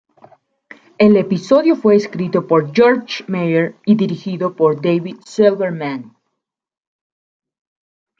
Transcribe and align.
El 0.97 1.15
episodio 1.15 1.75
fue 1.75 1.95
escrito 1.95 2.47
por 2.47 2.73
George 2.73 3.23
Meyer 3.27 3.75
y 3.85 3.93
dirigido 3.93 4.55
por 4.55 4.81
David 4.81 5.17
Silverman. 5.23 6.17